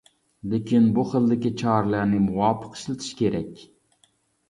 لېكىن 0.53 0.87
بۇ 0.95 1.03
خىلدىكى 1.11 1.53
چارىلەرنى 1.65 2.25
مۇۋاپىق 2.25 2.83
ئىشلىتىش 2.83 3.15
كېرەك. 3.25 3.67